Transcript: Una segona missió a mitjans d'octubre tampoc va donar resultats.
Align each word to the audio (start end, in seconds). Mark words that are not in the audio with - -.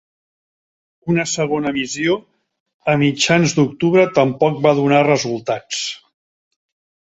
Una 1.15 1.25
segona 1.31 1.73
missió 1.75 2.15
a 2.93 2.95
mitjans 3.03 3.53
d'octubre 3.59 4.07
tampoc 4.17 4.59
va 4.65 4.73
donar 4.81 5.05
resultats. 5.11 5.85